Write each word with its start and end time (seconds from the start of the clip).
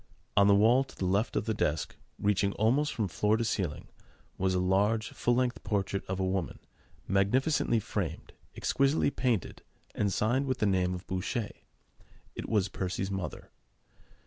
On 0.35 0.47
the 0.47 0.55
wall 0.55 0.83
to 0.85 0.95
the 0.95 1.05
left 1.05 1.35
of 1.35 1.45
the 1.45 1.53
desk, 1.53 1.95
reaching 2.17 2.53
almost 2.53 2.91
from 2.91 3.07
floor 3.07 3.37
to 3.37 3.45
ceiling, 3.45 3.87
was 4.35 4.55
a 4.55 4.59
large 4.59 5.09
full 5.09 5.35
length 5.35 5.63
portrait 5.63 6.03
of 6.07 6.19
a 6.19 6.25
woman, 6.25 6.57
magnificently 7.07 7.79
framed, 7.79 8.33
exquisitely 8.55 9.11
painted, 9.11 9.61
and 9.93 10.11
signed 10.11 10.47
with 10.47 10.57
the 10.57 10.65
name 10.65 10.95
of 10.95 11.05
Boucher. 11.05 11.51
It 12.33 12.49
was 12.49 12.67
Percy's 12.67 13.11
mother. 13.11 13.51